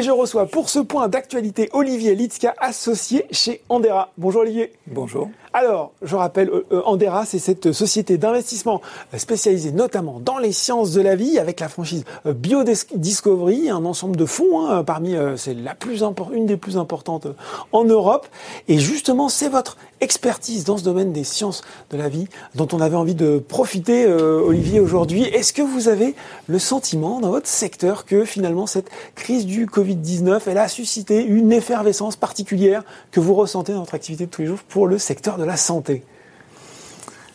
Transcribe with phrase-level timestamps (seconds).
[0.00, 4.08] Et je reçois pour ce point d'actualité Olivier Litzka, associé chez Andera.
[4.16, 4.72] Bonjour Olivier.
[4.86, 5.28] Bonjour.
[5.52, 8.80] Alors, je rappelle, euh, euh, Andera, c'est cette société d'investissement
[9.14, 14.16] spécialisée notamment dans les sciences de la vie, avec la franchise euh, Biodiscovery, un ensemble
[14.16, 17.26] de fonds, hein, parmi, c'est la plus une des plus importantes
[17.72, 18.26] en Europe.
[18.68, 22.80] Et justement, c'est votre expertise dans ce domaine des sciences de la vie dont on
[22.80, 25.22] avait envie de profiter, Olivier, aujourd'hui.
[25.24, 26.14] Est-ce que vous avez
[26.46, 31.52] le sentiment dans votre secteur que finalement cette crise du Covid-19, elle a suscité une
[31.52, 35.36] effervescence particulière que vous ressentez dans votre activité de tous les jours pour le secteur
[35.38, 36.02] de la santé?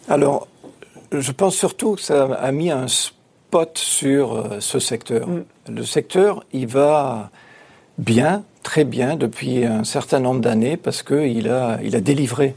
[0.07, 0.47] Alors,
[1.11, 5.27] je pense surtout que ça a mis un spot sur euh, ce secteur.
[5.27, 5.43] Mm.
[5.69, 7.31] Le secteur, il va
[7.97, 12.55] bien, très bien, depuis un certain nombre d'années, parce qu'il a, il a délivré.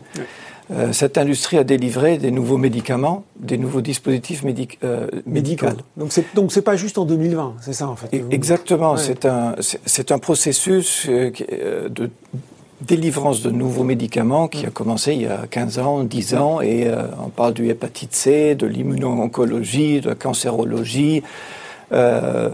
[0.70, 4.44] Euh, cette industrie a délivré des nouveaux médicaments, des nouveaux dispositifs
[4.84, 5.66] euh, médicaux.
[5.96, 8.22] Donc c'est donc c'est pas juste en 2020, c'est ça en fait.
[8.30, 12.10] Exactement, c'est un c'est un processus de
[12.80, 16.86] délivrance de nouveaux médicaments qui a commencé il y a 15 ans, 10 ans, et
[16.86, 21.22] euh, on parle du hépatite C, de l'immuno-oncologie, de la cancérologie,
[21.92, 22.50] euh,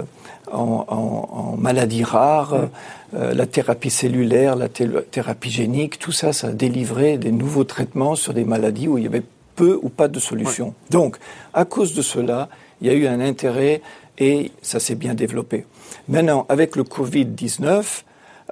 [0.54, 2.68] en, en, en, maladies rares,
[3.14, 8.14] euh, la thérapie cellulaire, la thérapie génique, tout ça, ça a délivré des nouveaux traitements
[8.14, 9.22] sur des maladies où il y avait
[9.56, 10.74] peu ou pas de solutions.
[10.90, 11.18] Donc,
[11.52, 12.48] à cause de cela,
[12.80, 13.82] il y a eu un intérêt
[14.18, 15.66] et ça s'est bien développé.
[16.08, 17.82] Maintenant, avec le Covid-19, euh,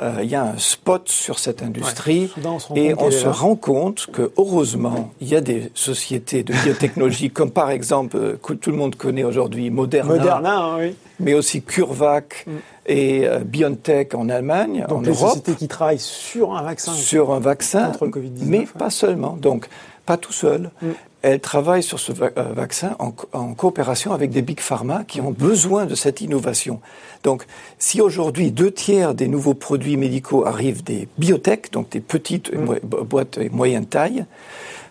[0.01, 2.31] il y a un spot sur cette industrie
[2.75, 7.51] et on se rend compte que heureusement il y a des sociétés de biotechnologie comme
[7.51, 10.95] par exemple euh, que tout le monde connaît aujourd'hui Moderna, Moderna oui.
[11.21, 12.51] mais aussi CureVac mm.
[12.87, 16.93] et euh, BioNTech en Allemagne, Donc en les Europe, sociétés qui travaillent sur un vaccin,
[16.93, 19.37] sur un vaccin contre le Covid-19, mais pas seulement.
[19.37, 19.69] Donc
[20.07, 20.71] pas tout seul.
[20.81, 20.89] Mm
[21.23, 25.87] elle travaille sur ce euh, vaccin en, coopération avec des big pharma qui ont besoin
[25.87, 26.81] de cette innovation.
[27.23, 27.45] Donc,
[27.79, 32.81] si aujourd'hui deux tiers des nouveaux produits médicaux arrivent des biotech, donc des petites mm.
[32.85, 34.25] boîtes et moyenne taille,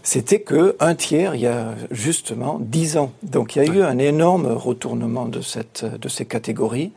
[0.04, 3.12] c'était que un tiers il y a justement dix ans.
[3.24, 6.92] Donc, il y a eu un énorme retournement de cette de ces catégories,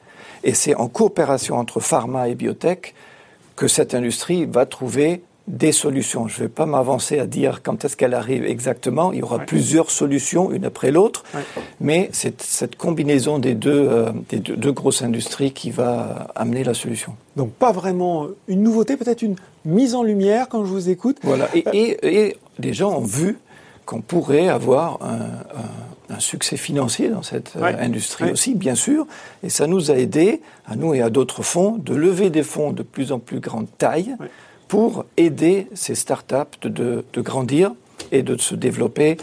[0.44, 2.94] et c'est en coopération entre pharma et biotech
[3.56, 6.26] que cette industrie va trouver des solutions.
[6.26, 9.12] Je ne vais pas m'avancer à dire quand est-ce qu'elle arrive exactement.
[9.12, 11.24] Il y aura plusieurs solutions, une après l'autre.
[11.80, 16.74] Mais c'est cette combinaison des deux, euh, des deux, grosses industries qui va amener la
[16.74, 17.14] solution.
[17.36, 21.18] Donc pas vraiment une nouveauté, peut-être une mise en lumière quand je vous écoute.
[21.22, 21.48] Voilà.
[21.54, 23.38] Et, et, et les gens ont vu
[23.84, 29.06] qu'on pourrait avoir un, un, succès financier dans cette euh, industrie aussi, bien sûr.
[29.42, 32.72] Et ça nous a aidé, à nous et à d'autres fonds, de lever des fonds
[32.72, 34.16] de plus en plus grande taille
[34.74, 37.70] pour aider ces startups de, de, grandir
[38.10, 39.18] et de se développer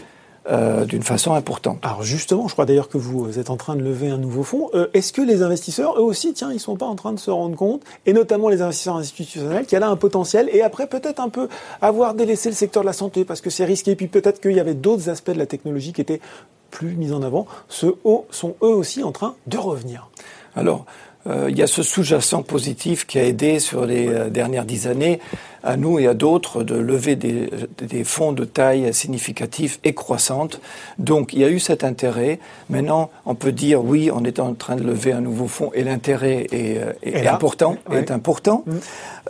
[0.48, 1.78] euh, d'une façon importante.
[1.82, 4.70] Alors justement, je crois d'ailleurs que vous êtes en train de lever un nouveau fonds.
[4.72, 7.30] Euh, est-ce que les investisseurs, eux aussi, tiens, ils sont pas en train de se
[7.30, 10.86] rendre compte, et notamment les investisseurs institutionnels, qu'il y a là un potentiel, et après
[10.86, 11.48] peut-être un peu
[11.82, 14.52] avoir délaissé le secteur de la santé parce que c'est risqué, et puis peut-être qu'il
[14.52, 16.22] y avait d'autres aspects de la technologie qui étaient
[16.70, 17.46] plus mis en avant.
[17.68, 17.94] Ceux
[18.30, 20.08] sont eux aussi en train de revenir?
[20.56, 20.86] Alors,
[21.26, 24.86] euh, il y a ce sous-jacent positif qui a aidé sur les euh, dernières dix
[24.86, 25.20] années
[25.62, 30.60] à nous et à d'autres de lever des, des, fonds de taille significative et croissante.
[30.98, 32.38] Donc il y a eu cet intérêt.
[32.68, 35.84] Maintenant, on peut dire oui, on est en train de lever un nouveau fonds et
[35.84, 38.64] l'intérêt est, euh, est, important, est important.
[38.66, 38.72] Mm.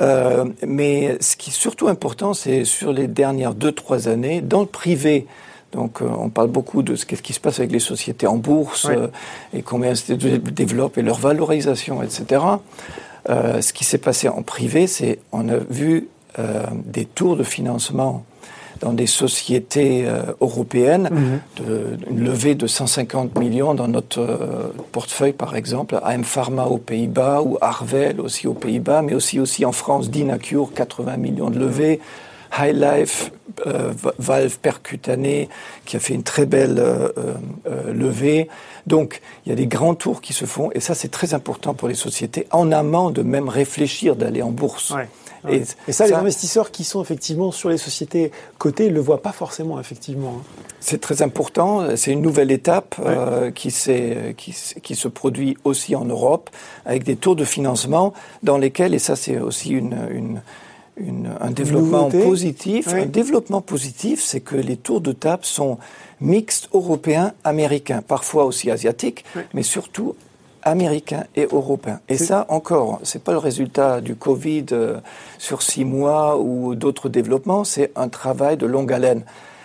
[0.00, 4.60] Euh, mais ce qui est surtout important, c'est sur les dernières deux trois années, dans
[4.60, 5.26] le privé,
[5.72, 8.86] donc, euh, on parle beaucoup de ce qui se passe avec les sociétés en bourse
[8.90, 9.08] euh,
[9.54, 12.44] et combien elles développent et leur valorisation, etc.
[13.30, 16.08] Euh, ce qui s'est passé en privé, c'est on a vu
[16.86, 18.24] des tours de financement
[18.80, 20.06] dans des sociétés
[20.40, 21.40] européennes, mhm.
[21.62, 27.42] de, une levée de 150 millions dans notre portefeuille, par exemple, AM Pharma aux Pays-Bas
[27.42, 32.00] ou Arvel aussi aux Pays-Bas, mais aussi aussi en France, Dynacure, 80 millions de levées.
[32.58, 33.30] High Life,
[33.66, 35.48] euh, valve percutanée,
[35.84, 37.08] qui a fait une très belle euh,
[37.66, 38.48] euh, levée.
[38.86, 41.74] Donc, il y a des grands tours qui se font, et ça, c'est très important
[41.74, 44.94] pour les sociétés, en amont de même réfléchir d'aller en bourse.
[45.48, 49.32] Et, ça, les investisseurs qui sont effectivement sur les sociétés cotées ne le voient pas
[49.32, 50.38] forcément, effectivement.
[50.38, 50.62] Hein.
[50.78, 51.96] C'est très important.
[51.96, 52.94] C'est une nouvelle étape
[53.54, 53.72] qui,
[54.36, 56.48] qui, qui, se produit aussi en Europe,
[56.86, 58.12] avec des tours de financement
[58.42, 60.42] dans lesquels, et ça c'est aussi une, une,
[60.98, 62.88] un développement positif.
[62.88, 65.78] Un développement positif, c'est que les tours de table sont
[66.20, 69.24] mixtes européens, américains, parfois aussi asiatiques,
[69.54, 70.14] mais surtout
[70.62, 72.00] américains et européens.
[72.08, 74.98] Et ça, encore, c'est pas le résultat du Covid euh,
[75.38, 79.24] sur six mois ou d'autres développements, c'est un travail de longue haleine.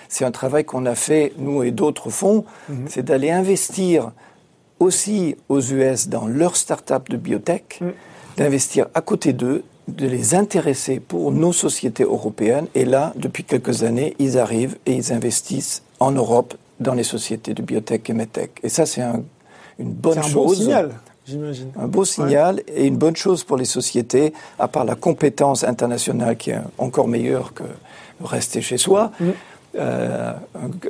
[0.10, 2.86] C'est un travail qu'on a fait, nous et d'autres fonds, mhm.
[2.88, 4.12] c'est d'aller investir
[4.80, 7.82] aussi aux US dans leurs start-up de biotech,
[8.38, 12.68] d'investir à côté d'eux, de les intéresser pour nos sociétés européennes.
[12.76, 17.54] Et là, depuis quelques années, ils arrivent et ils investissent en Europe dans les sociétés
[17.54, 18.52] de biotech et medtech.
[18.64, 19.24] Et ça, c'est un,
[19.80, 20.32] une bonne chose.
[20.32, 20.92] Un beau signal.
[21.26, 21.72] J'imagine.
[21.78, 26.38] Un beau signal et une bonne chose pour les sociétés, à part la compétence internationale
[26.38, 27.64] qui est encore meilleure que
[28.24, 29.12] rester chez soi.
[29.20, 29.26] Mm.
[29.76, 30.34] Euh,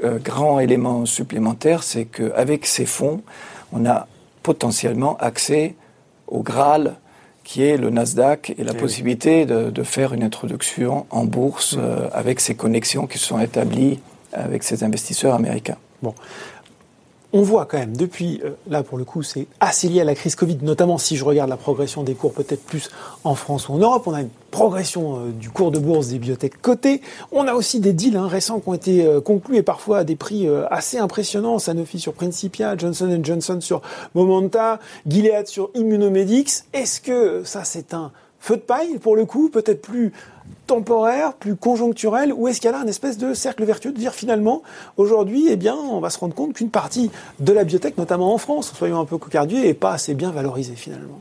[0.04, 3.22] un, grand élément supplémentaire, c'est qu'avec ces fonds,
[3.74, 4.08] on a
[4.44, 5.76] potentiellement accès
[6.28, 6.96] au Graal
[7.48, 11.78] qui est le Nasdaq et la eh possibilité de, de, faire une introduction en bourse
[11.78, 11.80] mm.
[11.80, 14.00] euh, avec ces connexions qui se sont établies
[14.34, 15.78] avec ces investisseurs américains.
[16.04, 16.14] Bon
[17.34, 20.16] on voit quand même depuis, euh, là pour le coup c'est assez lié à la
[20.16, 22.90] crise Covid, notamment si je regarde la progression des cours peut-être plus
[23.24, 26.20] en France ou en Europe, on a une progression euh, du cours de bourse des
[26.20, 27.02] biotech cotées,
[27.32, 30.04] on a aussi des deals hein, récents qui ont été euh, conclus et parfois à
[30.04, 33.82] des prix assez impressionnants, Sanofi sur Principia, Johnson Johnson sur
[34.16, 38.12] Momenta, Gilead sur Immunomedics, est-ce que ça c'est un
[38.48, 40.14] feu de paille pour le coup, peut-être plus
[40.68, 43.98] temporaire, plus conjoncturel, ou est-ce qu'il y a là un espèce de cercle vertueux de
[43.98, 44.64] dire finalement,
[44.96, 48.38] aujourd'hui, eh bien, on va se rendre compte qu'une partie de la biotech, notamment en
[48.38, 51.20] France, soyons un peu cocardiers, n'est pas assez bien valorisée finalement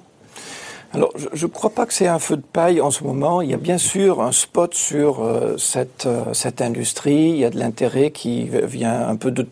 [0.92, 3.42] alors, je ne crois pas que c'est un feu de paille en ce moment.
[3.42, 7.30] Il y a bien sûr un spot sur euh, cette, euh, cette industrie.
[7.30, 9.46] Il y a de l'intérêt qui vient un peu de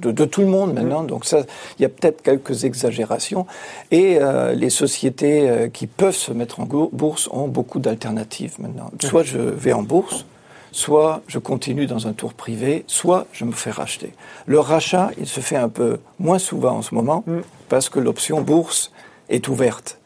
[0.00, 1.02] de, tout le monde maintenant.
[1.02, 1.40] Donc ça,
[1.78, 3.46] il y a peut-être quelques exagérations.
[3.90, 8.90] Et euh, les sociétés euh, qui peuvent se mettre en bourse ont beaucoup d'alternatives maintenant.
[9.00, 10.24] Soit je vais en bourse,
[10.72, 14.12] soit je continue dans un tour privé, soit je me fais racheter.
[14.46, 17.40] Le rachat, il se fait un peu moins souvent en ce moment mm.
[17.68, 18.92] parce que l'option bourse
[19.28, 19.99] est ouverte.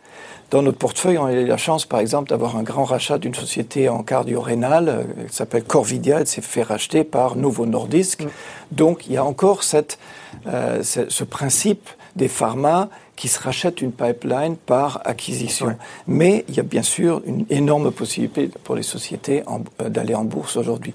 [0.55, 3.35] Dans notre portefeuille, on a eu la chance, par exemple, d'avoir un grand rachat d'une
[3.35, 6.21] société en cardio-rénal euh, qui s'appelle Corvidia.
[6.21, 8.23] Elle s'est fait racheter par Novo Nordisk.
[8.23, 8.29] Mm.
[8.71, 9.99] Donc, il y a encore cette,
[10.47, 15.77] euh, ce, principe des pharma qui se rachètent une pipeline par acquisition.
[16.07, 19.43] Mais il y a bien sûr une énorme possibilité pour les sociétés
[19.81, 20.95] euh, d'aller en bourse aujourd'hui.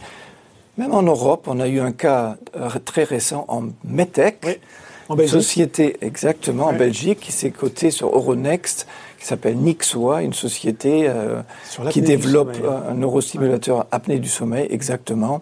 [0.78, 2.38] Même en Europe, on a eu un cas
[2.86, 4.62] très récent en Metec.
[5.10, 5.42] En Belgique.
[5.42, 8.88] Société, exactement, en Belgique, qui s'est cotée sur Euronext
[9.19, 11.42] qui s'appelle Nixoa, une société euh,
[11.92, 12.56] qui développe
[12.89, 15.42] un neurostimulateur apnée du sommeil, exactement,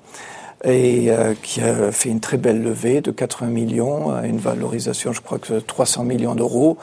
[0.63, 5.21] et euh, qui a fait une très belle levée de 80 millions, une valorisation, je
[5.21, 6.77] crois que 300 millions d'euros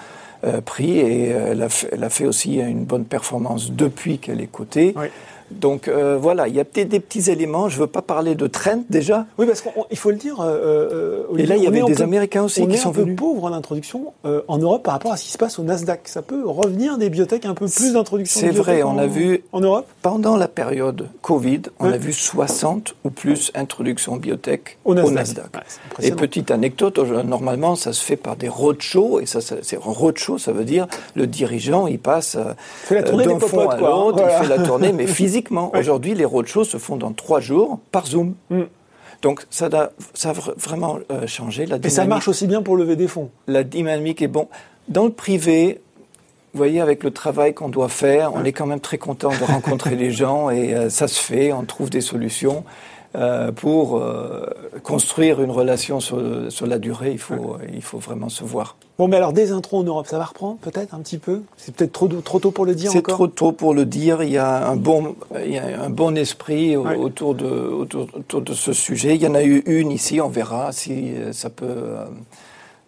[0.45, 4.41] euh, pris, et elle a, fait, elle, a fait, aussi une bonne performance depuis qu'elle
[4.41, 4.95] est cotée.
[4.97, 5.07] Oui.
[5.51, 7.69] Donc euh, voilà, il y a peut-être des petits éléments.
[7.69, 9.27] Je ne veux pas parler de trend déjà.
[9.39, 10.41] Oui, parce qu'il faut le dire.
[10.41, 13.05] Euh, euh, et là, il y avait des Américains aussi qui sont venus.
[13.05, 15.39] On est un peu pauvre en introduction en Europe par rapport à ce qui se
[15.39, 16.09] passe au Nasdaq.
[16.09, 18.41] Ça peut revenir des biotech un peu plus d'introduction.
[18.41, 19.87] C'est vrai, on a vu en Europe?
[20.03, 25.47] pendant la période Covid, on a vu 60 ou plus introductions biotech au Nasdaq.
[26.01, 30.39] et petite anecdote, normalement, ça se fait par des roadshows et ça, c'est un roadshow,
[30.39, 32.37] ça veut dire le dirigeant, il passe
[32.91, 36.97] d'un fond à l'autre, il fait la tournée, mais physiquement Aujourd'hui, les roadshows se font
[36.97, 38.35] dans trois jours par Zoom.
[38.51, 38.63] Mm.
[39.23, 41.67] Donc ça a, ça vraiment euh, changé.
[41.67, 43.31] La Et ça marche aussi bien pour lever des fonds.
[43.47, 44.49] La dynamique est bon.
[44.89, 45.81] Dans le privé,
[46.53, 49.45] vous voyez, avec le travail qu'on doit faire, on est quand même très content de
[49.45, 52.65] rencontrer les gens et euh, ça se fait, on trouve des solutions.
[53.17, 54.45] Euh, pour euh,
[54.83, 58.77] construire une relation sur, sur, la durée, il faut, il faut vraiment se voir.
[58.99, 61.43] Bon, mais alors des intros en Europe, ça va reprendre peut-être un petit peu?
[61.57, 64.25] C'est peut-être trop, trop tôt pour le dire C'est trop tôt pour le dire.
[64.25, 68.41] Il y a un bon, il y a un bon esprit autour, de, autour, autour,
[68.43, 69.15] de ce sujet.
[69.15, 71.95] Il y en a eu une ici, on verra si ça peut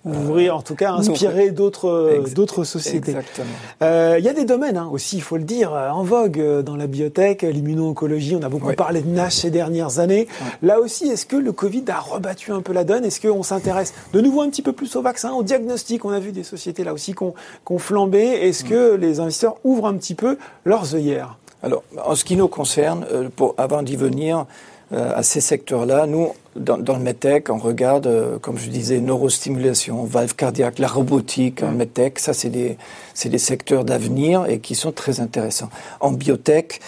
[0.06, 3.10] ouvrir, en tout cas, inspirer d'autres euh, d'autres sociétés.
[3.10, 3.46] Exactement.
[3.82, 6.42] Euh, il y a des domaines hein, aussi, il faut le dire, euh, en vogue
[6.62, 8.36] dans la biotech, l'immuno-oncologie.
[8.36, 10.28] On a beaucoup parlé de NASH ces dernières années.
[10.62, 13.04] Là aussi, est-ce que le Covid a rebattu un peu la donne?
[13.04, 16.04] Est-ce qu'on s'intéresse de nouveau un petit peu plus au vaccin, au diagnostic?
[16.04, 17.34] On a vu des sociétés là aussi qui ont,
[17.78, 18.20] flambé.
[18.20, 21.36] Est-ce que les investisseurs ouvrent un petit peu leurs œillères?
[21.62, 26.06] Alors, en ce qui nous concerne, pour, avant d'y venir, euh, à ces secteurs-là.
[26.06, 30.88] Nous, dans, dans, le MedTech, on regarde, euh, comme je disais, neurostimulation, valve cardiaque, la
[30.88, 32.18] robotique en MedTech.
[32.18, 32.76] Ça, c'est des,
[33.24, 35.68] des secteurs d'avenir et qui sont très intéressants.
[36.00, 36.80] En biotech,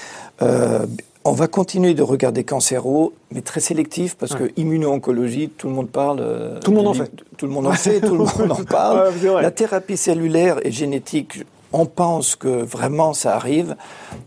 [0.42, 0.86] euh,
[1.24, 5.90] on va continuer de regarder cancéro, mais très sélectif, parce que immuno-oncologie, tout le monde
[5.90, 6.20] parle.
[6.20, 7.10] Euh, tout le monde en fait.
[7.36, 9.12] Tout le monde en fait, tout le monde en parle.
[9.42, 13.76] la thérapie cellulaire et génétique, on pense que vraiment ça arrive.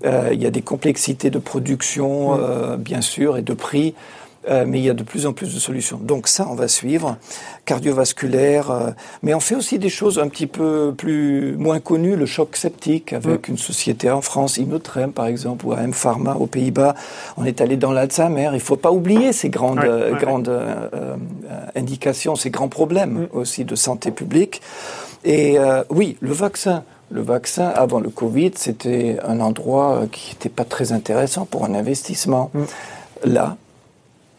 [0.05, 3.95] Euh, il y a des complexités de production, euh, bien sûr, et de prix.
[4.49, 5.99] Euh, mais il y a de plus en plus de solutions.
[6.01, 7.17] Donc ça, on va suivre.
[7.65, 12.57] Cardiovasculaire, mais on fait aussi des choses un petit peu plus moins connues, le choc
[12.57, 16.95] septique avec une société en France, Inotrem par exemple, ou AM Pharma aux Pays-Bas.
[17.37, 18.49] On est allé dans l'Alzheimer.
[18.53, 19.85] Il faut pas oublier ces grandes,
[20.19, 20.51] grandes
[21.75, 23.37] indications, ces grands problèmes mm.
[23.37, 24.63] aussi de santé publique.
[25.23, 25.57] Et
[25.91, 30.91] oui, le vaccin, le vaccin, avant le Covid, c'était un endroit qui n'était pas très
[30.91, 32.51] intéressant pour un investissement.
[32.53, 32.63] Mm.
[33.25, 33.57] Là,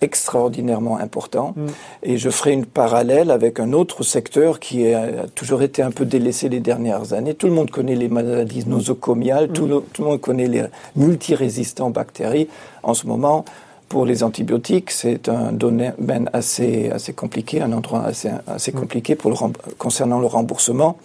[0.01, 1.55] extraordinairement important.
[1.57, 1.67] Mm.
[2.03, 6.05] Et je ferai une parallèle avec un autre secteur qui a toujours été un peu
[6.05, 7.35] délaissé les dernières années.
[7.35, 10.65] Tout le monde connaît les maladies nosocomiales, tout, le, tout, le, monde connaît les
[10.97, 12.49] multirésistants bactéries.
[12.83, 13.45] En ce moment,
[13.89, 19.31] pour les antibiotiques, c'est un domaine assez, assez compliqué, un endroit assez, assez compliqué pour
[19.31, 19.37] le,
[19.79, 20.97] concernant le remboursement.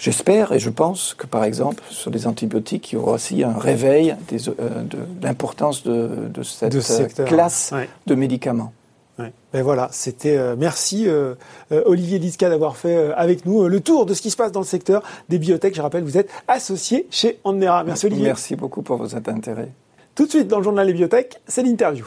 [0.00, 3.58] J'espère et je pense que, par exemple, sur les antibiotiques, il y aura aussi un
[3.58, 4.52] réveil des, euh,
[4.82, 7.74] de, l'importance de, de, cette euh, classe
[8.06, 8.72] de médicaments.
[9.52, 11.06] Ben voilà, c'était euh, merci
[11.70, 14.66] Olivier Liska d'avoir fait avec nous le tour de ce qui se passe dans le
[14.66, 15.74] secteur des biotech.
[15.74, 17.84] Je rappelle, vous êtes associé chez Andera.
[17.84, 18.24] Merci Olivier.
[18.24, 19.68] Merci beaucoup pour votre intérêt.
[20.14, 22.06] Tout de suite dans le journal des biotech, c'est l'interview.